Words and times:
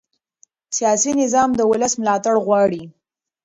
سیاسي 0.77 1.11
نظام 1.21 1.49
د 1.55 1.61
ولس 1.71 1.93
ملاتړ 2.01 2.35
غواړي 2.45 2.83